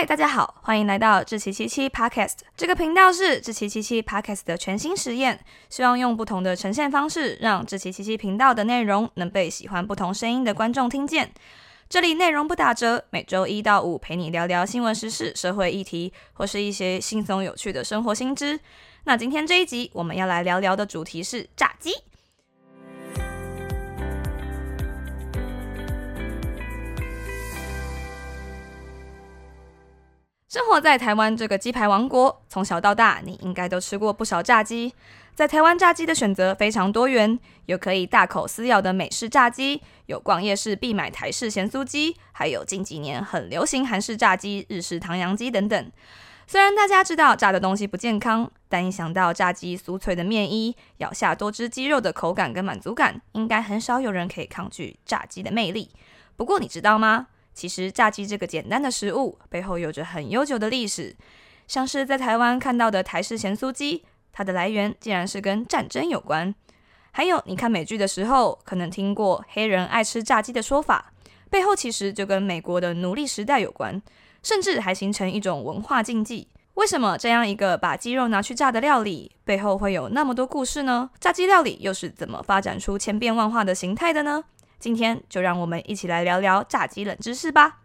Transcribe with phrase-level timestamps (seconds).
[0.00, 2.38] 嗨，大家好，欢迎来到志奇七七 Podcast。
[2.56, 5.38] 这个频道是志奇七七 Podcast 的全新实验，
[5.68, 11.30] 希望用不同的呈现方式，让志奇七七频道的内容能被喜欢不同声音的观众听见。
[11.90, 18.58] 这里内容不打折，每周一到五陪你聊聊新闻时事、社会议题，或是一些轻松有趣的生活新知。
[19.04, 21.92] 那今天这一集我们要来聊聊的主题是炸鸡。
[30.50, 34.92] 生活在台湾这个鸡排王国，从小到大，你应该都吃过不少炸鸡。
[35.32, 45.92] 在台湾炸鸡的选择非常多元，有可以大口撕咬的美式炸鸡，有逛夜市必买台式咸酥鸡，还有近几年很流行韩式炸鸡、日式唐扬鸡等等。
[46.48, 55.92] 虽然大家知道炸的东西不健康，但一想到炸鸡酥脆的面衣、咬下多汁鸡肉的口感跟满足感，应该很少有人可以抗拒炸鸡的魅力。
[56.36, 57.28] 不过你知道吗？
[57.52, 61.14] 其实炸鸡这个简单的食物背后有着很悠久的历史，
[61.66, 66.54] 像是在台湾看到的台式咸酥鸡，它的来源竟然是跟战争有关。
[67.12, 71.12] 还有你看美剧的时候，可能听过黑人爱吃炸鸡的说法，
[71.50, 74.00] 背后其实就跟美国的奴隶时代有关，
[74.42, 76.48] 甚至还形成一种文化禁忌。
[76.74, 81.10] 为什么这样一个把鸡肉拿去炸的料理背后会有那么多故事呢？
[81.18, 84.44] 炸鸡料理又是怎么发展出千变万化的形态的呢？
[84.80, 87.80] 今天就让我们一起来聊聊炸鸡冷知识吧。